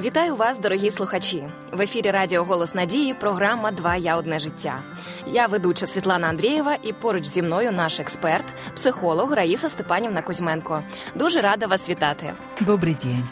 Вітаю 0.00 0.36
вас, 0.36 0.58
дорогі 0.58 0.90
слухачі. 0.90 1.44
В 1.72 1.80
ефірі 1.80 2.10
Радіо 2.10 2.44
Голос 2.44 2.74
Надії. 2.74 3.14
Програма 3.14 3.70
Два 3.70 3.96
я 3.96 4.16
одне 4.16 4.38
життя. 4.38 4.78
Я 5.26 5.46
ведуча 5.46 5.86
Світлана 5.86 6.28
Андрієва, 6.28 6.76
і 6.82 6.92
поруч 6.92 7.24
зі 7.24 7.42
мною 7.42 7.72
наш 7.72 8.00
експерт, 8.00 8.44
психолог 8.74 9.32
Раїса 9.32 9.68
Степанівна 9.68 10.22
Кузьменко. 10.22 10.82
Дуже 11.14 11.40
рада 11.40 11.66
вас 11.66 11.88
вітати. 11.88 12.32
Добрий 12.60 12.96
день. 13.04 13.24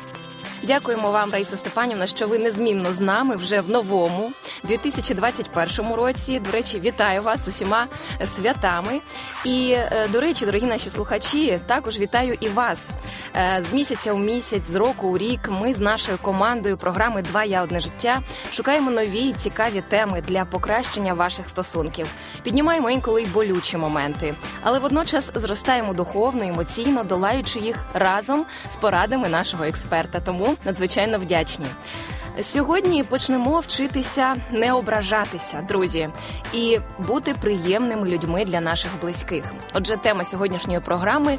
Дякуємо 0.62 1.11
вам, 1.11 1.30
Раїса 1.30 1.57
Степанівна, 1.57 2.07
що 2.07 2.27
ви 2.27 2.39
незмінно 2.39 2.93
з 2.93 3.00
нами 3.00 3.36
вже 3.36 3.61
в 3.61 3.70
новому 3.70 4.32
2021 4.64 5.95
році. 5.95 6.40
До 6.40 6.50
речі, 6.50 6.80
вітаю 6.80 7.22
вас 7.22 7.45
з 7.45 7.48
усіма 7.48 7.86
святами. 8.25 9.00
І 9.45 9.71
е, 9.71 10.08
до 10.12 10.21
речі, 10.21 10.46
дорогі 10.46 10.66
наші 10.66 10.90
слухачі, 10.90 11.58
також 11.66 11.98
вітаю 11.98 12.36
і 12.40 12.48
вас 12.48 12.93
е, 13.36 13.63
з 13.71 13.72
місяця 13.72 14.13
у 14.13 14.18
місяць, 14.18 14.66
з 14.66 14.77
року 14.77 15.08
у 15.08 15.18
рік. 15.18 15.49
Ми 15.50 15.75
з 15.75 15.80
нашою 15.80 16.18
командою 16.18 16.77
програми 16.77 17.22
Два 17.22 17.44
я 17.44 17.63
одне 17.63 17.80
життя 17.80 18.22
шукаємо 18.52 18.91
нові 18.91 19.32
цікаві 19.32 19.82
теми 19.88 20.22
для 20.29 20.44
покращення 20.44 21.14
ваших 21.14 21.49
стосунків. 21.49 22.07
Піднімаємо 22.43 22.91
інколи 22.91 23.22
й 23.22 23.27
болючі 23.27 23.77
моменти, 23.77 24.35
але 24.63 24.79
водночас 24.79 25.32
зростаємо 25.35 25.94
духовно, 25.94 26.44
емоційно, 26.44 27.04
долаючи 27.04 27.58
їх 27.58 27.77
разом 27.94 28.46
з 28.68 28.77
порадами 28.77 29.29
нашого 29.29 29.64
експерта. 29.64 30.21
Тому 30.21 30.46
надзвичайно 30.64 31.18
вдячні. 31.18 31.67
Сьогодні 32.41 33.05
почнемо 33.05 33.61
вчитися 33.61 34.36
не 34.50 34.72
ображатися, 34.72 35.64
друзі, 35.69 36.09
і 36.53 36.78
бути 36.98 37.34
приємними 37.41 38.09
людьми 38.09 38.45
для 38.45 38.61
наших 38.61 38.91
близьких. 39.00 39.45
Отже, 39.75 39.97
тема 39.97 40.25
сьогоднішньої 40.25 40.81
програми 40.81 41.39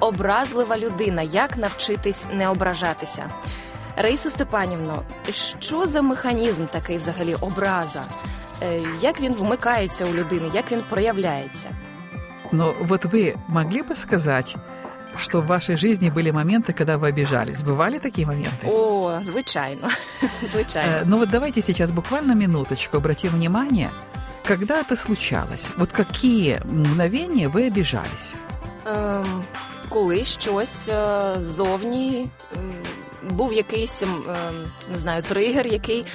образлива 0.00 0.78
людина. 0.78 1.22
Як 1.22 1.56
навчитись 1.56 2.26
не 2.32 2.48
ображатися? 2.48 3.30
Раїса 3.96 4.30
Степанівно, 4.30 5.02
що 5.60 5.86
за 5.86 6.02
механізм 6.02 6.66
такий 6.66 6.96
взагалі 6.96 7.34
образа? 7.34 8.02
Е, 8.62 8.80
Як 9.00 9.20
він 9.20 9.32
вмикається 9.32 10.04
у 10.04 10.12
людини, 10.14 10.50
як 10.54 10.72
він 10.72 10.82
проявляється? 10.90 11.70
Но 12.52 12.74
вот 12.80 13.04
вы 13.04 13.34
могли 13.48 13.82
бы 13.82 13.96
сказать, 13.96 14.56
что 15.18 15.40
в 15.40 15.46
вашей 15.46 15.76
жизни 15.76 16.10
были 16.10 16.30
моменты, 16.32 16.72
когда 16.72 16.96
вы 16.98 17.08
обижались? 17.08 17.62
Бывали 17.62 17.98
такие 17.98 18.26
моменты? 18.26 18.66
О, 18.66 19.20
звичайно, 19.22 19.88
звичайно. 20.42 20.92
Э, 20.92 21.02
ну 21.06 21.16
вот 21.18 21.30
давайте 21.30 21.62
сейчас 21.62 21.90
буквально 21.90 22.34
минуточку 22.34 22.96
обратим 22.96 23.30
внимание, 23.32 23.88
когда 24.44 24.80
это 24.80 24.96
случалось. 24.96 25.68
Вот 25.76 25.92
какие 25.92 26.60
мгновения 26.64 27.48
вы 27.48 27.66
обижались? 27.66 28.34
Ем, 28.86 29.44
коли 29.88 30.24
щось 30.24 30.88
е, 30.88 31.34
ззовні 31.38 32.28
м, 32.56 32.72
був 33.29 33.53
якийсь 33.53 34.03
ем, 34.03 34.23
не 34.91 34.97
знаю, 34.97 35.21
тригер, 35.23 35.67
який 35.67 36.05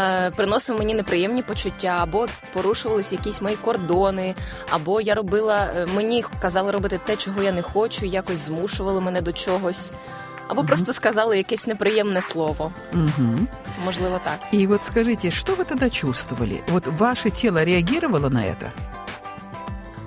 е, 0.00 0.30
приносив 0.30 0.78
мені 0.78 0.94
неприємні 0.94 1.42
почуття, 1.42 1.98
або 2.00 2.26
порушувалися 2.52 3.14
якісь 3.14 3.42
мої 3.42 3.56
кордони, 3.56 4.34
або 4.70 5.00
я 5.00 5.14
робила, 5.14 5.70
е, 5.76 5.86
мені 5.94 6.24
казали 6.42 6.72
робити 6.72 7.00
те, 7.04 7.16
чого 7.16 7.42
я 7.42 7.52
не 7.52 7.62
хочу, 7.62 8.06
і 8.06 8.10
якось 8.10 8.38
змушували 8.38 9.00
мене 9.00 9.20
до 9.20 9.32
чогось. 9.32 9.92
Або 10.48 10.60
Мгм. 10.60 10.66
просто 10.68 10.92
сказали 10.92 11.36
якесь 11.36 11.66
неприємне 11.66 12.20
слово. 12.22 12.72
Мгм. 12.92 13.48
Можливо, 13.84 14.20
так. 14.24 14.38
И 14.60 14.66
вот 14.66 14.84
скажите, 14.84 15.30
что 15.30 15.54
вы 15.54 15.64
тогда 15.64 15.90
чувствовали? 15.90 16.60
Вот 16.68 16.86
ваше 16.86 17.30
тело 17.30 17.64
реагировало 17.64 18.30
на 18.30 18.40
это? 18.40 18.70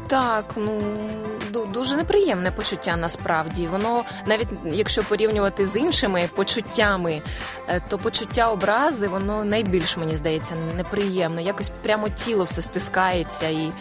Так, 0.08 0.46
ну 0.56 0.72
ду- 0.72 1.41
дуже 1.74 1.96
неприємне 1.96 2.52
почуття 2.52 2.96
насправді. 2.98 3.68
Воно 3.72 4.04
навіть 4.26 4.48
якщо 4.66 5.04
порівнювати 5.04 5.66
з 5.68 5.76
іншими 5.78 6.30
почуттями, 6.36 7.22
е, 7.68 7.82
то 7.90 7.98
почуття 7.98 8.52
образи, 8.52 9.08
воно 9.08 9.46
найбільш 9.46 9.98
мені 9.98 10.16
здається 10.16 10.56
неприємне. 10.78 11.44
Якось 11.44 11.72
прямо 11.84 12.10
тіло 12.10 12.44
все 12.44 12.62
стискається 12.62 13.48
і 13.48 13.72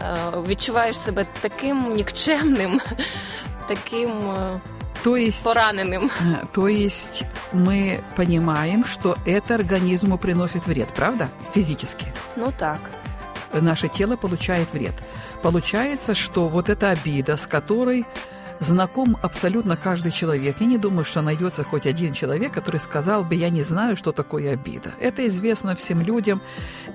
е, 0.00 0.16
відчуваєш 0.48 0.98
себе 0.98 1.26
таким 1.40 1.94
нікчемним, 1.94 2.80
таким 3.68 4.10
е, 4.30 4.60
То 5.02 5.16
есть, 5.16 5.44
пораненим. 5.44 6.10
э, 6.20 6.46
то 6.52 6.68
есть 6.68 7.24
мы 7.52 7.98
понимаем, 8.16 8.84
что 8.84 9.16
это 9.26 9.54
организму 9.54 10.18
приносит 10.18 10.66
вред, 10.66 10.88
правда? 10.94 11.28
Физически. 11.54 12.04
Ну 12.36 12.52
так. 12.58 12.78
Наше 13.53 13.87
тело 13.87 14.15
получает 14.15 14.73
вред. 14.73 14.95
Получается, 15.41 16.15
что 16.15 16.47
вот 16.47 16.69
эта 16.69 16.91
обида, 16.91 17.37
с 17.37 17.47
которой 17.47 18.05
знаком 18.59 19.17
абсолютно 19.21 19.77
каждый 19.77 20.11
человек. 20.11 20.57
Я 20.59 20.67
не 20.67 20.77
думаю, 20.77 21.05
что 21.05 21.21
найдется 21.21 21.63
хоть 21.63 21.85
один 21.85 22.13
человек, 22.13 22.53
который 22.53 22.79
сказал 22.79 23.23
бы, 23.23 23.35
я 23.35 23.49
не 23.49 23.63
знаю, 23.63 23.97
что 23.97 24.11
такое 24.11 24.53
обида. 24.53 24.93
Это 24.99 25.27
известно 25.27 25.75
всем 25.75 26.01
людям, 26.01 26.41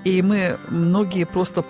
и 0.05 0.23
мы 0.23 0.57
многие 0.69 1.25
просто 1.25 1.65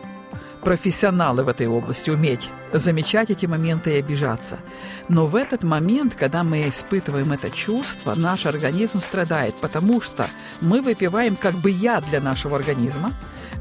профессионалы 0.63 1.43
в 1.43 1.49
этой 1.49 1.67
области, 1.67 2.09
уметь 2.11 2.49
замечать 2.73 3.31
эти 3.31 3.47
моменты 3.47 3.95
и 3.95 3.99
обижаться. 3.99 4.61
Но 5.09 5.27
в 5.27 5.35
этот 5.35 5.65
момент, 5.65 6.15
когда 6.15 6.45
мы 6.45 6.69
испытываем 6.69 7.33
это 7.33 7.51
чувство, 7.51 8.15
наш 8.15 8.47
организм 8.47 9.01
страдает, 9.01 9.57
потому 9.57 10.01
что 10.01 10.27
мы 10.61 10.81
выпиваем 10.81 11.35
как 11.35 11.55
бы 11.55 11.71
яд 11.71 12.05
для 12.09 12.21
нашего 12.21 12.57
организма. 12.57 13.13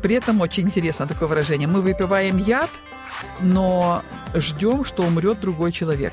При 0.02 0.14
этом 0.14 0.40
очень 0.40 0.66
интересно 0.66 1.06
такое 1.06 1.28
выражение. 1.28 1.68
Мы 1.68 1.80
выпиваем 1.80 2.36
яд, 2.38 2.70
но 3.40 4.02
ждем, 4.34 4.84
что 4.84 5.02
умрет 5.02 5.40
другой 5.40 5.72
человек. 5.72 6.12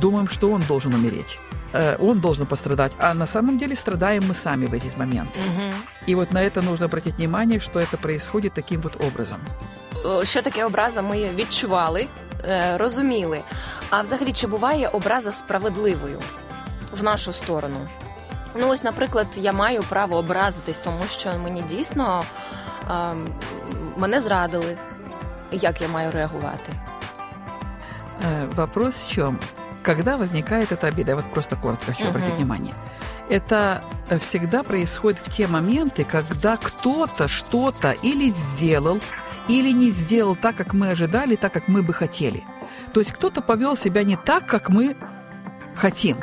Думаем, 0.00 0.28
что 0.28 0.50
он 0.50 0.62
должен 0.62 0.94
умереть. 0.94 1.38
Э, 1.72 1.96
Он 1.98 2.20
должен 2.20 2.46
пострадать, 2.46 2.92
а 2.98 3.14
на 3.14 3.26
самом 3.26 3.58
деле 3.58 3.76
страдаем 3.76 4.24
мы 4.28 4.34
сами 4.34 4.66
в 4.66 4.74
эти 4.74 4.90
моменты. 4.96 5.38
Угу. 5.40 5.74
И 6.06 6.14
вот 6.14 6.32
на 6.32 6.42
это 6.42 6.62
нужно 6.62 6.86
обратить 6.86 7.16
внимание, 7.18 7.60
что 7.60 7.80
это 7.80 7.96
происходит 7.96 8.54
таким 8.54 8.80
вот 8.80 8.96
образом. 9.04 9.38
О, 10.04 10.24
що 10.24 10.42
таке 10.42 10.64
образа, 10.64 11.02
ми 11.02 11.30
відчували, 11.34 12.06
е, 12.48 12.76
розуміли. 12.76 13.40
А 13.90 14.02
взагалі, 14.02 14.32
чи 14.32 14.46
буває 14.46 14.88
образа 14.88 15.32
справедливою 15.32 16.20
в 16.92 17.02
нашу 17.02 17.32
сторону? 17.32 17.76
Ну, 18.60 18.68
ось, 18.68 18.84
наприклад, 18.84 19.26
я 19.36 19.52
маю 19.52 19.82
право 19.88 20.16
образитись, 20.16 20.80
тому 20.80 21.00
що 21.10 21.38
мені 21.38 21.62
дійсно 21.70 22.22
е, 22.22 22.59
мене 23.97 24.21
зрадили. 24.21 24.77
Як 25.51 25.81
я 25.81 25.87
маю 25.87 26.11
реагувати? 26.11 26.73
Вопрос 28.55 28.95
в 28.95 29.09
чем? 29.11 29.37
Когда 29.83 30.15
возникает 30.17 30.71
эта 30.71 30.87
обида? 30.87 31.11
Я 31.11 31.15
вот 31.15 31.25
просто 31.33 31.55
коротко 31.55 31.85
хочу 31.85 32.07
обратить 32.07 32.29
Мгм. 32.29 32.37
внимание. 32.37 32.73
Это 33.29 33.81
э, 34.09 34.19
всегда 34.19 34.63
происходит 34.63 35.19
в 35.27 35.29
те 35.37 35.47
моменты, 35.47 36.03
когда 36.11 36.57
кто-то 36.57 37.27
что-то 37.27 37.91
или 38.03 38.29
сделал, 38.31 38.99
или 39.49 39.71
не 39.73 39.91
сделал 39.91 40.35
так, 40.35 40.55
как 40.55 40.73
мы 40.73 40.91
ожидали, 40.91 41.35
так, 41.35 41.53
как 41.53 41.67
мы 41.67 41.81
бы 41.81 41.93
хотели. 41.93 42.43
То 42.93 42.99
есть 42.99 43.11
кто-то 43.11 43.41
повел 43.41 43.75
себя 43.77 44.03
не 44.03 44.17
так, 44.17 44.45
как 44.45 44.69
мы 44.69 44.95
хотим. 45.75 46.17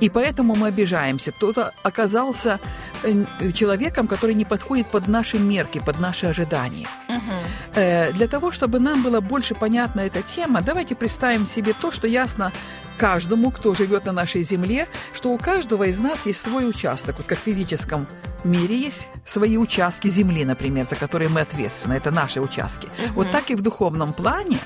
И 0.00 0.08
поэтому 0.08 0.54
мы 0.54 0.68
обижаемся. 0.68 1.32
Кто-то 1.32 1.72
оказался 1.82 2.58
э, 3.02 3.52
человеком, 3.52 4.06
который 4.06 4.34
не 4.34 4.44
подходит 4.44 4.88
под 4.88 5.08
наши 5.08 5.38
мерки, 5.38 5.80
под 5.80 6.00
наши 6.00 6.26
ожидания. 6.26 6.88
Угу. 7.08 7.34
Э, 7.74 8.12
Для 8.12 8.28
того, 8.28 8.50
чтобы 8.50 8.80
нам 8.80 9.02
было 9.02 9.20
больше 9.20 9.54
понятна 9.54 10.00
эта 10.00 10.22
тема, 10.22 10.62
давайте 10.62 10.94
представим 10.94 11.46
себе 11.46 11.72
то, 11.72 11.90
что 11.90 12.06
ясно 12.06 12.52
каждому, 12.98 13.50
кто 13.50 13.74
живет 13.74 14.04
на 14.04 14.12
нашей 14.12 14.44
земле, 14.44 14.86
что 15.12 15.30
у 15.30 15.38
каждого 15.38 15.84
из 15.84 15.98
нас 15.98 16.26
есть 16.26 16.42
свой 16.42 16.68
участок. 16.68 17.16
Вот 17.18 17.26
как 17.26 17.38
в 17.38 17.42
физическом 17.42 18.06
мире 18.44 18.76
есть 18.76 19.08
свои 19.24 19.56
участки 19.56 20.08
земли, 20.08 20.44
например, 20.44 20.86
за 20.88 20.96
которые 20.96 21.28
мы 21.28 21.40
ответственны. 21.40 21.94
Это 21.94 22.10
наши 22.10 22.40
участки. 22.40 22.88
Вот 23.14 23.30
так 23.30 23.50
и 23.50 23.54
в 23.54 23.62
духовном 23.62 24.12
плане 24.12 24.58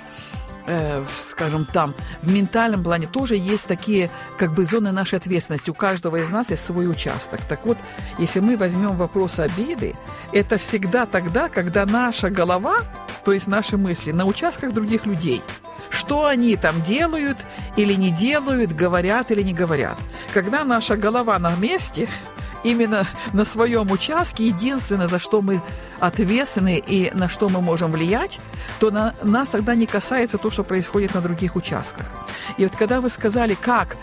э, 0.68 1.04
скажем, 1.14 1.64
там, 1.64 1.94
в 2.22 2.32
ментальном 2.32 2.82
плане 2.82 3.06
тоже 3.06 3.36
есть 3.36 3.66
такие, 3.66 4.10
как 4.38 4.52
бы, 4.52 4.64
зоны 4.64 4.92
нашей 4.92 5.18
ответственности. 5.18 5.70
У 5.70 5.74
каждого 5.74 6.16
из 6.16 6.28
нас 6.30 6.50
есть 6.50 6.64
свой 6.64 6.88
участок. 6.88 7.40
Так 7.48 7.66
вот, 7.66 7.78
если 8.18 8.40
мы 8.40 8.56
возьмем 8.56 8.96
вопрос 8.96 9.38
обиды, 9.38 9.94
это 10.32 10.58
всегда 10.58 11.06
тогда, 11.06 11.48
когда 11.48 11.86
наша 11.86 12.30
голова, 12.30 12.78
то 13.24 13.32
есть 13.32 13.46
наши 13.46 13.76
мысли, 13.76 14.12
на 14.12 14.24
участках 14.24 14.72
других 14.72 15.06
людей. 15.06 15.42
Что 15.90 16.26
они 16.26 16.56
там 16.56 16.82
делают 16.82 17.38
или 17.76 17.94
не 17.94 18.10
делают, 18.10 18.72
говорят 18.74 19.30
или 19.30 19.42
не 19.42 19.54
говорят. 19.54 19.96
Когда 20.34 20.64
наша 20.64 20.96
голова 20.96 21.38
на 21.38 21.56
месте, 21.56 22.08
именно 22.64 23.06
на 23.32 23.44
своем 23.44 23.90
участке, 23.90 24.46
единственное, 24.46 25.06
за 25.06 25.18
что 25.18 25.42
мы 25.42 25.62
ответственны 26.00 26.82
и 26.84 27.10
на 27.14 27.28
что 27.28 27.48
мы 27.48 27.60
можем 27.60 27.92
влиять, 27.92 28.38
то 28.78 28.90
на, 28.90 29.14
нас 29.22 29.48
тогда 29.48 29.74
не 29.74 29.86
касается 29.86 30.38
то, 30.38 30.50
что 30.50 30.64
происходит 30.64 31.14
на 31.14 31.20
других 31.20 31.56
участках. 31.56 32.06
И 32.56 32.64
вот 32.64 32.76
когда 32.76 33.00
вы 33.00 33.10
сказали, 33.10 33.54
как, 33.54 33.96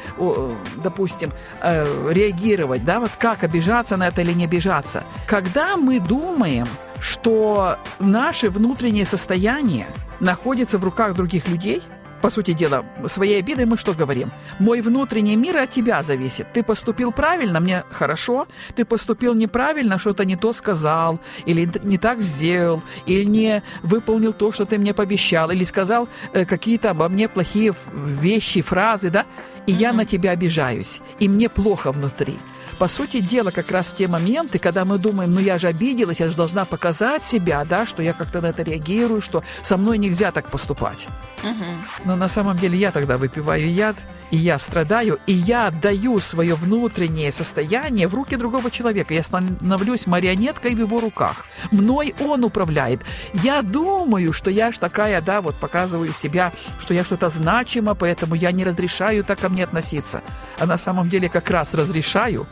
допустим, 0.83 1.31
э, 1.61 2.11
реагировать, 2.11 2.83
да, 2.85 2.99
вот 2.99 3.11
как 3.17 3.43
обижаться 3.43 3.97
на 3.97 4.07
это 4.07 4.21
или 4.21 4.33
не 4.33 4.45
обижаться, 4.45 5.03
когда 5.27 5.77
мы 5.77 5.99
думаем, 5.99 6.67
что 6.99 7.77
наше 7.99 8.49
внутреннее 8.49 9.05
состояние 9.05 9.87
находится 10.19 10.77
в 10.77 10.83
руках 10.83 11.13
других 11.13 11.47
людей– 11.47 11.81
по 12.25 12.31
сути 12.31 12.53
дела, 12.53 12.83
своей 13.05 13.37
обидой 13.37 13.65
мы 13.65 13.77
что 13.77 13.93
говорим? 13.93 14.31
Мой 14.57 14.81
внутренний 14.81 15.35
мир 15.35 15.57
от 15.57 15.69
тебя 15.69 16.01
зависит. 16.01 16.47
Ты 16.53 16.63
поступил 16.63 17.11
правильно, 17.11 17.59
мне 17.59 17.83
хорошо. 17.91 18.47
Ты 18.75 18.83
поступил 18.83 19.35
неправильно, 19.35 19.99
что-то 19.99 20.25
не 20.25 20.35
то 20.35 20.51
сказал, 20.51 21.19
или 21.45 21.69
не 21.83 21.99
так 21.99 22.21
сделал, 22.21 22.81
или 23.05 23.25
не 23.25 23.61
выполнил 23.83 24.33
то, 24.33 24.51
что 24.51 24.65
ты 24.65 24.79
мне 24.79 24.95
пообещал, 24.95 25.51
или 25.51 25.65
сказал 25.65 26.09
э, 26.33 26.45
какие-то 26.45 26.89
обо 26.89 27.09
мне 27.09 27.27
плохие 27.27 27.75
вещи, 27.93 28.63
фразы, 28.63 29.11
да? 29.11 29.25
И 29.67 29.71
mm-hmm. 29.71 29.75
я 29.75 29.93
на 29.93 30.05
тебя 30.05 30.31
обижаюсь, 30.31 31.01
и 31.19 31.29
мне 31.29 31.47
плохо 31.47 31.91
внутри. 31.91 32.39
По 32.79 32.87
сути 32.89 33.21
дела, 33.21 33.51
как 33.51 33.71
раз 33.71 33.93
те 33.93 34.07
моменты, 34.07 34.59
когда 34.59 34.83
мы 34.83 34.97
думаем, 34.97 35.31
ну 35.31 35.39
я 35.39 35.57
же 35.57 35.67
обиделась, 35.67 36.19
я 36.19 36.29
же 36.29 36.35
должна 36.35 36.65
показать 36.65 37.25
себя, 37.25 37.63
да, 37.63 37.85
что 37.85 38.03
я 38.03 38.13
как-то 38.13 38.41
на 38.41 38.47
это 38.47 38.63
реагирую, 38.63 39.21
что 39.21 39.43
со 39.63 39.77
мной 39.77 39.97
нельзя 39.97 40.31
так 40.31 40.49
поступать. 40.49 41.07
Угу. 41.43 42.05
Но 42.05 42.15
на 42.15 42.27
самом 42.27 42.57
деле 42.57 42.77
я 42.77 42.91
тогда 42.91 43.17
выпиваю 43.17 43.71
яд, 43.71 43.95
и 44.31 44.37
я 44.37 44.59
страдаю, 44.59 45.19
и 45.25 45.33
я 45.33 45.67
отдаю 45.67 46.19
свое 46.19 46.55
внутреннее 46.55 47.31
состояние 47.31 48.07
в 48.07 48.13
руки 48.13 48.35
другого 48.35 48.69
человека. 48.69 49.13
Я 49.13 49.23
становлюсь 49.23 50.07
марионеткой 50.07 50.75
в 50.75 50.79
его 50.79 50.99
руках. 50.99 51.45
Мной 51.71 52.13
он 52.19 52.43
управляет. 52.43 53.01
Я 53.33 53.61
думаю, 53.61 54.33
что 54.33 54.49
я 54.49 54.71
ж 54.71 54.77
такая, 54.77 55.21
да, 55.21 55.41
вот 55.41 55.55
показываю 55.55 56.11
себя, 56.13 56.51
что 56.77 56.93
я 56.93 57.05
что-то 57.05 57.29
значимо, 57.29 57.95
поэтому 57.95 58.35
я 58.35 58.51
не 58.51 58.65
разрешаю 58.65 59.23
так 59.23 59.39
ко 59.39 59.49
мне 59.49 59.63
относиться. 59.63 60.21
А 60.59 60.65
на 60.65 60.77
самом 60.77 61.09
деле 61.09 61.29
как 61.29 61.49
раз 61.49 61.73
разрешаю 61.73 62.47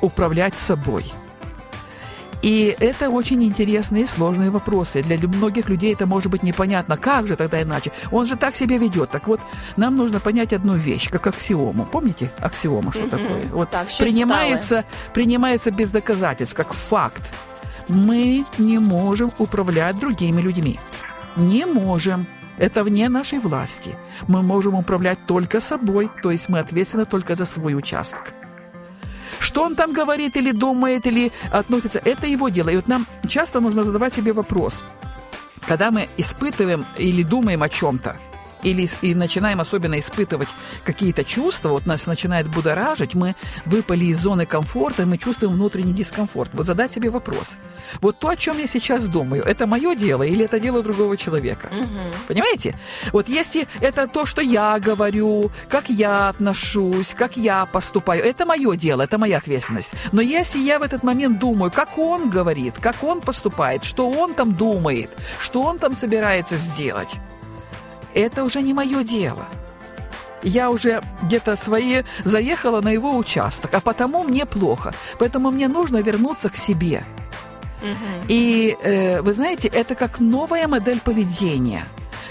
управлять 0.00 0.58
собой. 0.58 1.12
И 2.42 2.74
это 2.80 3.10
очень 3.10 3.42
интересные 3.44 4.04
и 4.04 4.06
сложные 4.06 4.50
вопросы. 4.50 5.02
Для 5.02 5.18
многих 5.28 5.68
людей 5.68 5.92
это 5.92 6.06
может 6.06 6.30
быть 6.30 6.42
непонятно. 6.42 6.96
Как 6.96 7.26
же 7.26 7.36
тогда 7.36 7.62
иначе? 7.62 7.92
Он 8.10 8.26
же 8.26 8.36
так 8.36 8.56
себя 8.56 8.78
ведет. 8.78 9.10
Так 9.10 9.26
вот, 9.26 9.40
нам 9.76 9.96
нужно 9.96 10.20
понять 10.20 10.52
одну 10.52 10.74
вещь, 10.74 11.10
как 11.10 11.26
аксиому. 11.26 11.84
Помните 11.84 12.32
аксиому, 12.38 12.92
что 12.92 13.02
mm-hmm. 13.02 13.10
такое? 13.10 13.46
Вот 13.52 13.70
так, 13.70 13.88
принимается, 13.98 14.84
принимается 15.12 15.70
без 15.70 15.90
доказательств, 15.90 16.56
как 16.56 16.72
факт. 16.72 17.22
Мы 17.88 18.46
не 18.58 18.78
можем 18.78 19.32
управлять 19.38 19.98
другими 19.98 20.40
людьми. 20.40 20.78
Не 21.36 21.66
можем. 21.66 22.26
Это 22.56 22.84
вне 22.84 23.08
нашей 23.08 23.38
власти. 23.38 23.96
Мы 24.28 24.42
можем 24.42 24.74
управлять 24.74 25.18
только 25.26 25.60
собой, 25.60 26.10
то 26.22 26.30
есть 26.30 26.48
мы 26.48 26.58
ответственны 26.58 27.06
только 27.06 27.34
за 27.34 27.46
свой 27.46 27.74
участок. 27.74 28.34
Что 29.40 29.64
он 29.64 29.74
там 29.74 29.92
говорит 29.92 30.36
или 30.36 30.52
думает, 30.52 31.06
или 31.06 31.32
относится, 31.50 32.00
это 32.04 32.26
его 32.26 32.50
дело. 32.50 32.68
И 32.68 32.76
вот 32.76 32.88
нам 32.88 33.06
часто 33.26 33.60
нужно 33.60 33.82
задавать 33.82 34.14
себе 34.14 34.32
вопрос, 34.32 34.84
когда 35.66 35.90
мы 35.90 36.08
испытываем 36.18 36.84
или 36.98 37.22
думаем 37.24 37.62
о 37.62 37.68
чем-то, 37.68 38.16
или 38.62 38.88
и 39.02 39.14
начинаем 39.14 39.60
особенно 39.60 39.98
испытывать 39.98 40.48
какие-то 40.84 41.24
чувства, 41.24 41.70
вот 41.70 41.86
нас 41.86 42.06
начинает 42.06 42.48
будоражить, 42.48 43.14
мы 43.14 43.34
выпали 43.64 44.06
из 44.06 44.18
зоны 44.18 44.46
комфорта, 44.46 45.06
мы 45.06 45.18
чувствуем 45.18 45.54
внутренний 45.54 45.92
дискомфорт. 45.92 46.50
Вот 46.54 46.66
задать 46.66 46.92
себе 46.92 47.10
вопрос. 47.10 47.56
Вот 48.00 48.18
то, 48.18 48.28
о 48.28 48.36
чем 48.36 48.58
я 48.58 48.66
сейчас 48.66 49.06
думаю, 49.06 49.42
это 49.44 49.66
мое 49.66 49.94
дело 49.94 50.22
или 50.22 50.44
это 50.44 50.60
дело 50.60 50.82
другого 50.82 51.16
человека? 51.16 51.70
Угу. 51.72 52.26
Понимаете? 52.28 52.78
Вот 53.12 53.28
если 53.28 53.66
это 53.80 54.06
то, 54.06 54.26
что 54.26 54.42
я 54.42 54.78
говорю, 54.78 55.50
как 55.68 55.88
я 55.88 56.28
отношусь, 56.28 57.14
как 57.14 57.36
я 57.36 57.66
поступаю, 57.66 58.24
это 58.24 58.46
мое 58.46 58.76
дело, 58.76 59.02
это 59.02 59.18
моя 59.18 59.38
ответственность. 59.38 59.92
Но 60.12 60.20
если 60.20 60.58
я 60.58 60.78
в 60.78 60.82
этот 60.82 61.02
момент 61.02 61.38
думаю, 61.38 61.70
как 61.70 61.98
он 61.98 62.30
говорит, 62.30 62.74
как 62.80 63.02
он 63.02 63.20
поступает, 63.20 63.84
что 63.84 64.08
он 64.10 64.34
там 64.34 64.54
думает, 64.54 65.10
что 65.38 65.62
он 65.62 65.78
там 65.78 65.94
собирается 65.94 66.56
сделать, 66.56 67.16
это 68.14 68.44
уже 68.44 68.62
не 68.62 68.74
мое 68.74 69.02
дело. 69.02 69.46
Я 70.42 70.70
уже 70.70 71.02
где-то 71.22 71.56
свои 71.56 72.02
заехала 72.24 72.80
на 72.80 72.90
его 72.90 73.16
участок, 73.16 73.74
а 73.74 73.80
потому 73.80 74.24
мне 74.24 74.46
плохо. 74.46 74.94
Поэтому 75.18 75.50
мне 75.50 75.68
нужно 75.68 76.02
вернуться 76.02 76.48
к 76.48 76.56
себе. 76.56 77.04
Угу. 77.82 78.26
И 78.28 78.76
э, 78.82 79.20
вы 79.20 79.32
знаете, 79.32 79.68
это 79.68 79.94
как 79.94 80.20
новая 80.20 80.66
модель 80.68 81.00
поведения 81.00 81.84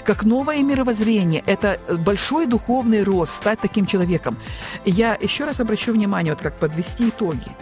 как 0.05 0.23
новое 0.23 0.63
мировоззрение. 0.63 1.43
Это 1.45 1.77
большой 1.99 2.47
духовный 2.47 3.03
рост, 3.03 3.33
стать 3.33 3.59
таким 3.59 3.85
человеком. 3.85 4.37
Я 4.83 5.15
еще 5.21 5.45
раз 5.45 5.59
обращу 5.59 5.93
внимание, 5.93 6.33
вот 6.33 6.41
как 6.41 6.57
подвести 6.57 7.09
итоги. 7.09 7.55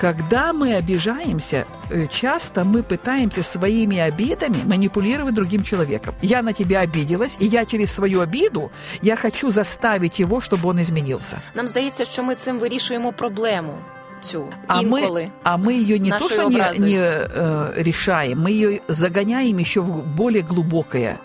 Когда 0.00 0.52
мы 0.52 0.74
обижаемся, 0.74 1.64
э, 1.90 2.06
часто 2.10 2.64
мы 2.64 2.82
пытаемся 2.82 3.42
своими 3.42 3.98
обидами 3.98 4.62
манипулировать 4.64 5.34
другим 5.34 5.62
человеком. 5.62 6.14
Я 6.22 6.42
на 6.42 6.52
тебя 6.52 6.80
обиделась, 6.80 7.36
и 7.40 7.46
я 7.46 7.64
через 7.64 7.92
свою 7.92 8.20
обиду 8.20 8.70
я 9.02 9.16
хочу 9.16 9.50
заставить 9.50 10.20
его, 10.20 10.40
щоб 10.40 10.64
он 10.64 10.78
изменился. 10.80 11.40
Нам 11.54 11.68
здається, 11.68 12.04
що 12.04 12.22
ми 12.22 12.34
цим 12.34 12.58
вирішуємо 12.58 13.12
проблему. 13.12 13.78
Цю 14.22 14.48
а 14.66 14.82
мы, 14.82 15.30
а 15.42 15.56
мы 15.56 15.72
ее 15.72 15.98
не 15.98 16.10
то 16.10 16.28
что 16.28 16.48
не, 16.48 16.72
не 16.78 16.98
э, 16.98 17.72
решаем, 17.76 18.40
мы 18.40 18.50
ее 18.50 18.80
загоняем 18.88 19.58
еще 19.58 19.80
в 19.80 20.06
более 20.16 20.42
глубокое 20.42 21.18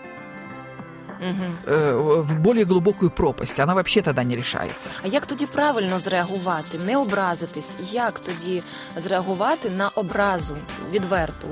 угу. 1.22 2.22
в 2.22 2.34
более 2.34 2.64
глибоку 2.64 3.10
пропасть. 3.10 3.58
Вона 3.58 3.74
взагалі 3.74 4.02
тоді 4.02 4.28
не 4.28 4.36
рішається. 4.36 4.90
А 5.04 5.06
як 5.06 5.26
тоді 5.26 5.46
правильно 5.46 5.98
зреагувати, 5.98 6.78
не 6.86 6.96
образитись? 6.96 7.76
Як 7.92 8.20
тоді 8.20 8.62
зреагувати 8.96 9.70
на 9.70 9.88
образу 9.88 10.56
відверту? 10.92 11.48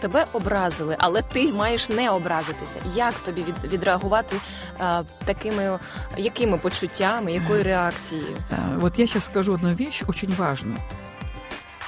Тебе 0.00 0.26
образили, 0.32 0.96
але 0.98 1.22
ти 1.22 1.52
маєш 1.52 1.88
не 1.88 2.10
образитися. 2.10 2.78
Як 2.94 3.14
тобі 3.14 3.42
від, 3.42 3.72
відреагувати 3.72 4.36
а, 4.78 5.02
такими 5.24 5.78
якими 6.16 6.58
почуттями, 6.58 7.32
якою 7.32 7.64
реакцією? 7.64 8.36
Вот 8.76 8.98
я 8.98 9.06
сейчас 9.06 9.24
скажу 9.24 9.52
одну 9.52 9.74
вещь 9.74 10.04
очень 10.08 10.34
важную, 10.38 10.76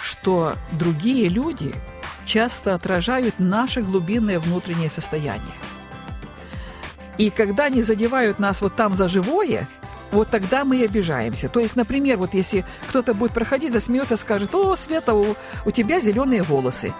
что 0.00 0.52
другие 0.72 1.28
люди 1.28 1.74
часто 2.24 2.74
отражают 2.74 3.34
наше 3.38 3.82
глубинное 3.82 4.38
внутреннее 4.38 4.90
состояние. 4.90 5.54
И 7.17 7.29
когда 7.29 7.65
они 7.65 7.83
задевают 7.83 8.39
нас 8.39 8.61
вот 8.61 8.75
там 8.75 8.95
за 8.95 9.07
живое, 9.07 9.67
вот 10.11 10.29
тогда 10.29 10.65
мы 10.65 10.77
и 10.77 10.85
обижаемся. 10.85 11.49
То 11.49 11.59
есть, 11.59 11.75
например, 11.75 12.17
вот 12.17 12.33
если 12.33 12.65
кто-то 12.89 13.13
будет 13.13 13.31
проходить, 13.31 13.73
засмеется, 13.73 14.17
скажет, 14.17 14.53
о, 14.53 14.75
Света, 14.75 15.13
у, 15.13 15.35
у 15.65 15.71
тебя 15.71 15.99
зеленые 15.99 16.43
волосы. 16.43 16.93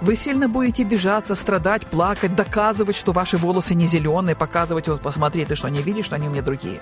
Вы 0.00 0.16
сильно 0.16 0.48
будете 0.48 0.82
обижаться, 0.82 1.34
страдать, 1.34 1.86
плакать, 1.86 2.34
доказывать, 2.34 2.96
что 2.96 3.12
ваши 3.12 3.36
волосы 3.36 3.74
не 3.74 3.86
зеленые, 3.86 4.34
показывать, 4.36 4.88
вот 4.88 5.00
посмотри, 5.00 5.44
ты 5.44 5.54
что, 5.54 5.68
не 5.68 5.82
видишь, 5.82 6.06
что 6.06 6.16
они 6.16 6.28
у 6.28 6.30
меня 6.30 6.42
другие. 6.42 6.80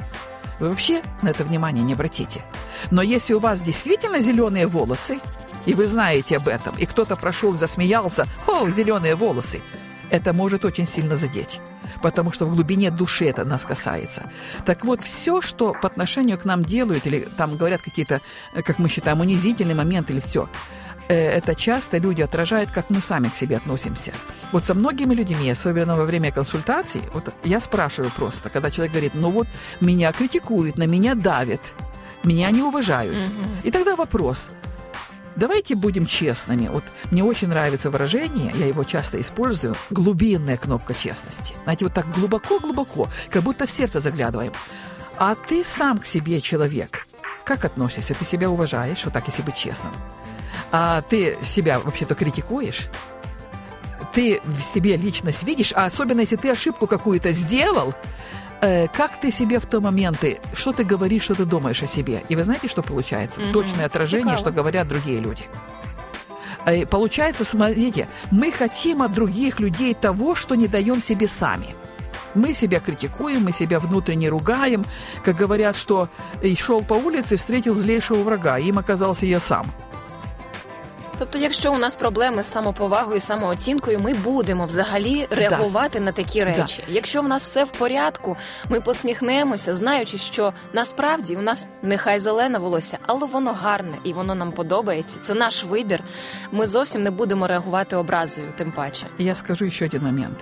Вы 0.59 0.71
вообще 0.71 1.03
на 1.23 1.29
это 1.29 1.45
внимание 1.45 1.85
не 1.85 1.93
обратите. 1.93 2.45
Но 2.91 3.03
если 3.03 3.35
у 3.35 3.39
вас 3.39 3.61
действительно 3.61 4.21
зеленые 4.21 4.67
волосы, 4.67 5.21
и 5.67 5.75
вы 5.75 5.87
знаете 5.87 6.37
об 6.37 6.49
этом, 6.49 6.75
и 6.79 6.87
кто-то 6.87 7.15
прошел, 7.17 7.53
засмеялся, 7.53 8.27
о, 8.47 8.69
зеленые 8.69 9.15
волосы, 9.15 9.63
это 10.11 10.33
может 10.33 10.65
очень 10.65 10.87
сильно 10.87 11.17
задеть 11.17 11.61
потому 12.03 12.33
что 12.33 12.47
в 12.47 12.55
глубине 12.55 12.91
души 12.91 13.27
это 13.27 13.45
нас 13.45 13.65
касается. 13.65 14.31
Так 14.67 14.85
вот, 14.85 15.03
все, 15.03 15.41
что 15.41 15.73
по 15.73 15.89
отношению 15.89 16.39
к 16.39 16.45
нам 16.45 16.65
делают, 16.65 17.07
или 17.07 17.29
там 17.37 17.57
говорят 17.57 17.83
какие-то, 17.83 18.21
как 18.65 18.79
мы 18.79 18.89
считаем, 18.89 19.21
унизительные 19.21 19.75
моменты, 19.75 20.13
или 20.13 20.21
все, 20.21 20.49
э, 21.09 21.15
это 21.15 21.55
часто 21.55 21.99
люди 21.99 22.23
отражают, 22.23 22.71
как 22.71 22.91
мы 22.91 23.01
сами 23.03 23.29
к 23.29 23.37
себе 23.37 23.57
относимся. 23.57 24.13
Вот 24.53 24.65
со 24.65 24.75
многими 24.75 25.15
людьми, 25.15 25.51
особенно 25.51 25.97
во 25.97 26.05
время 26.05 26.33
консультаций, 26.33 27.03
вот 27.15 27.33
я 27.45 27.61
спрашиваю 27.61 28.13
просто, 28.17 28.51
когда 28.51 28.71
человек 28.71 28.93
говорит, 28.93 29.15
ну 29.15 29.31
вот 29.31 29.49
меня 29.81 30.13
критикуют, 30.13 30.79
на 30.79 30.87
меня 30.87 31.15
давят, 31.15 31.75
меня 32.25 32.51
не 32.51 32.63
уважают. 32.63 33.17
Угу. 33.17 33.45
И 33.65 33.71
тогда 33.71 33.97
вопрос, 33.97 34.51
Давайте 35.37 35.75
будем 35.75 36.07
честными. 36.07 36.69
Вот 36.69 36.85
мне 37.11 37.25
очень 37.25 37.49
нравится 37.49 37.91
выражение, 37.91 38.53
я 38.55 38.67
его 38.67 38.85
часто 38.85 39.21
использую, 39.21 39.77
глубинная 39.91 40.57
кнопка 40.57 40.95
честности. 40.95 41.55
Знаете, 41.65 41.87
вот 41.87 41.95
так 41.95 42.11
глубоко-глубоко, 42.13 43.09
как 43.31 43.43
будто 43.43 43.67
в 43.67 43.71
сердце 43.71 44.01
заглядываем. 44.01 44.53
А 45.19 45.35
ты 45.35 45.65
сам 45.65 45.99
к 45.99 46.07
себе 46.07 46.41
человек. 46.41 47.07
Как 47.45 47.65
относишься? 47.65 48.15
Ты 48.15 48.25
себя 48.25 48.51
уважаешь, 48.51 49.05
вот 49.05 49.15
так, 49.15 49.27
если 49.27 49.43
быть 49.43 49.57
честным. 49.57 49.93
А 50.71 51.03
ты 51.03 51.37
себя 51.43 51.81
вообще-то 51.81 52.15
критикуешь? 52.15 52.89
Ты 54.15 54.41
в 54.45 54.61
себе 54.63 54.97
личность 54.97 55.43
видишь, 55.43 55.73
а 55.75 55.87
особенно 55.87 56.21
если 56.21 56.37
ты 56.37 56.51
ошибку 56.51 56.87
какую-то 56.87 57.33
сделал, 57.33 57.95
э, 58.63 58.89
как 58.89 59.21
ты 59.21 59.31
себе 59.31 59.61
в 59.61 59.67
то 59.67 59.81
моменты, 59.81 60.41
что 60.55 60.73
ты 60.73 60.85
говоришь, 60.85 61.25
что 61.25 61.35
ты 61.35 61.45
думаешь 61.45 61.83
о 61.83 61.87
себе. 61.87 62.25
И 62.31 62.37
вы 62.37 62.45
знаете, 62.45 62.69
что 62.69 62.83
получается? 62.83 63.41
Mm-hmm. 63.41 63.53
Точное 63.53 63.87
отражение, 63.87 64.37
Цикаво. 64.37 64.39
что 64.39 64.51
говорят 64.53 64.89
другие 64.89 65.21
люди. 65.21 65.45
Э, 66.65 66.87
получается, 66.87 67.45
смотрите, 67.45 68.09
мы 68.31 68.51
хотим 68.53 69.03
от 69.03 69.13
других 69.13 69.61
людей 69.61 69.95
того, 69.95 70.35
что 70.35 70.55
не 70.55 70.69
даем 70.69 71.03
себе 71.03 71.29
сами. 71.29 71.75
Мы 72.35 72.55
себя 72.55 72.81
критикуем, 72.81 73.45
мы 73.45 73.53
себя 73.53 73.79
внутренне 73.79 74.31
ругаем. 74.31 74.87
Как 75.23 75.37
говорят, 75.37 75.77
что 75.77 76.09
шел 76.57 76.83
по 76.83 76.95
улице, 76.95 77.37
встретил 77.37 77.75
злейшего 77.75 78.23
врага, 78.23 78.59
им 78.59 78.79
оказался 78.79 79.27
я 79.27 79.39
сам. 79.39 79.67
Тобто, 81.22 81.40
якщо 81.40 81.74
у 81.74 81.78
нас 81.78 81.96
проблеми 81.96 82.44
з 82.44 82.46
самоповагою, 82.46 83.20
самооцінкою, 83.20 84.00
ми 84.00 84.14
будемо 84.14 84.66
взагалі 84.66 85.28
реагувати 85.30 86.00
да. 86.00 86.06
на 86.06 86.12
такі 86.12 86.44
речі. 86.44 86.84
Да. 86.88 86.94
Якщо 86.94 87.22
в 87.22 87.28
нас 87.28 87.44
все 87.44 87.64
в 87.64 87.72
порядку, 87.72 88.38
ми 88.70 88.82
посміхнемося, 88.82 89.76
знаючи, 89.76 90.18
що 90.18 90.54
насправді 90.74 91.36
у 91.36 91.42
нас 91.42 91.68
нехай 91.82 92.20
зелене 92.20 92.60
волосся, 92.60 92.98
але 93.06 93.28
воно 93.28 93.54
гарне 93.54 93.98
і 94.04 94.14
воно 94.14 94.36
нам 94.36 94.52
подобається. 94.52 95.20
Це 95.24 95.34
наш 95.34 95.64
вибір. 95.64 96.04
Ми 96.52 96.66
зовсім 96.66 97.04
не 97.04 97.12
будемо 97.12 97.48
реагувати 97.48 97.96
образою. 97.96 98.48
Тим 98.58 98.72
паче, 98.72 99.08
я 99.18 99.36
скажу 99.36 99.72
ще 99.72 99.86
один 99.86 100.04
момент. 100.04 100.38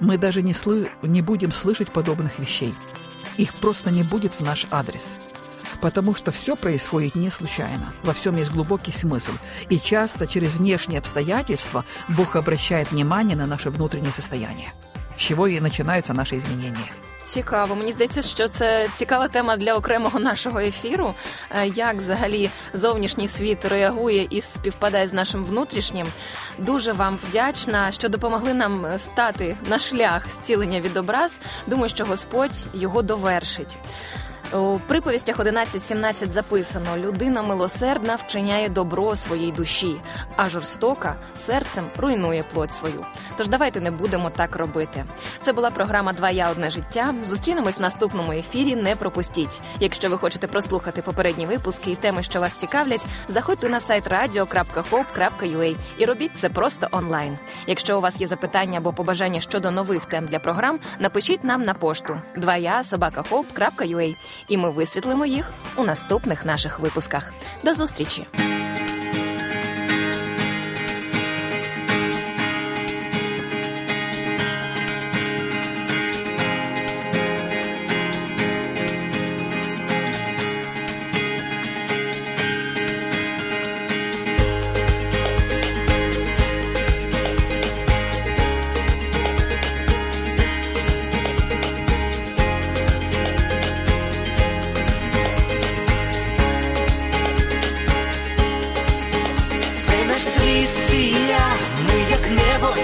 Мы 0.00 0.18
даже 0.18 0.42
не, 0.42 0.52
слы... 0.52 0.90
не 1.02 1.22
будем 1.22 1.52
слышать 1.52 1.90
подобных 1.90 2.38
вещей. 2.38 2.74
Их 3.38 3.52
просто 3.54 3.90
не 3.90 4.02
будет 4.02 4.32
в 4.40 4.44
наш 4.44 4.66
адрес. 4.70 5.12
Потому 5.85 6.15
что 6.15 6.31
все 6.31 6.55
происходит 6.55 7.13
не 7.13 7.29
случайно. 7.29 7.93
Во 8.03 8.13
всем 8.13 8.37
есть 8.37 8.49
глубокий 8.49 8.91
смысл. 8.91 9.33
И 9.69 9.79
часто 9.79 10.25
через 10.25 10.55
внешние 10.55 10.97
обстоятельства 10.97 11.85
Бог 12.09 12.35
обращает 12.35 12.91
внимание 12.91 13.37
на 13.37 13.45
наше 13.45 13.69
внутреннее 13.69 14.11
состояние. 14.11 14.71
З 15.17 15.21
чого 15.21 15.47
і 15.47 15.61
починаються 15.61 16.13
наші 16.13 16.39
змінення. 16.39 16.85
Цікаво, 17.23 17.75
мені 17.75 17.91
здається, 17.91 18.21
що 18.21 18.47
це 18.47 18.87
цікава 18.93 19.27
тема 19.27 19.57
для 19.57 19.73
окремого 19.73 20.19
нашого 20.19 20.59
ефіру. 20.59 21.13
Е, 21.51 21.67
як 21.67 21.95
взагалі 21.95 22.49
зовнішній 22.73 23.27
світ 23.27 23.65
реагує 23.65 24.27
і 24.29 24.41
співпадає 24.41 25.07
з 25.07 25.13
нашим 25.13 25.45
внутрішнім. 25.45 26.07
Дуже 26.57 26.93
вам 26.93 27.17
вдячна, 27.17 27.91
що 27.91 28.09
допомогли 28.09 28.53
нам 28.53 28.85
стати 28.97 29.57
на 29.69 29.79
шлях 29.79 30.29
зцілення 30.29 30.81
від 30.81 30.97
образ. 30.97 31.39
Думаю, 31.67 31.89
що 31.89 32.05
Господь 32.05 32.67
його 32.73 33.01
довершить. 33.01 33.77
У 34.53 34.79
приповістях 34.87 35.39
11.17 35.39 36.31
записано: 36.31 36.97
людина 36.97 37.41
милосердна 37.41 38.15
вчиняє 38.15 38.69
добро 38.69 39.15
своїй 39.15 39.51
душі, 39.51 39.95
а 40.35 40.49
жорстока 40.49 41.15
серцем 41.35 41.85
руйнує 41.97 42.43
плоть 42.53 42.71
свою. 42.71 43.05
Тож 43.37 43.47
давайте 43.47 43.79
не 43.79 43.91
будемо 43.91 44.29
так 44.29 44.55
робити. 44.55 45.05
Це 45.41 45.53
була 45.53 45.69
програма 45.69 46.13
Два 46.13 46.29
я 46.29 46.51
одне 46.51 46.69
життя. 46.69 47.15
Зустрінемось 47.23 47.79
в 47.79 47.81
наступному 47.81 48.31
ефірі. 48.31 48.75
Не 48.75 48.95
пропустіть. 48.95 49.61
Якщо 49.79 50.09
ви 50.09 50.17
хочете 50.17 50.47
прослухати 50.47 51.01
попередні 51.01 51.45
випуски 51.45 51.91
і 51.91 51.95
теми, 51.95 52.23
що 52.23 52.39
вас 52.39 52.53
цікавлять, 52.53 53.05
заходьте 53.27 53.69
на 53.69 53.79
сайт 53.79 54.07
radio.hope.ua 54.07 55.75
і 55.97 56.05
робіть 56.05 56.37
це 56.37 56.49
просто 56.49 56.87
онлайн. 56.91 57.37
Якщо 57.67 57.97
у 57.97 58.01
вас 58.01 58.21
є 58.21 58.27
запитання 58.27 58.77
або 58.77 58.93
побажання 58.93 59.41
щодо 59.41 59.71
нових 59.71 60.05
тем 60.05 60.25
для 60.25 60.39
програм, 60.39 60.79
напишіть 60.99 61.43
нам 61.43 61.61
на 61.61 61.73
пошту 61.73 62.21
2я 62.37 62.83
собакахоп.ua 62.83 64.15
і 64.48 64.56
ми 64.56 64.70
висвітлимо 64.70 65.26
їх 65.26 65.52
у 65.76 65.84
наступних 65.84 66.44
наших 66.44 66.80
випусках. 66.80 67.32
До 67.64 67.74
зустрічі! 67.74 68.26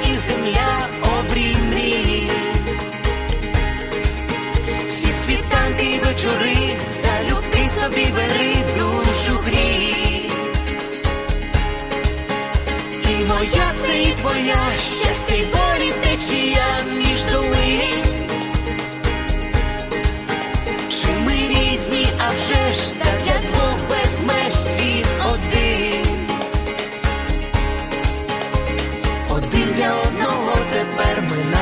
is 0.08 0.30
in 0.30 0.54
love. 0.54 0.71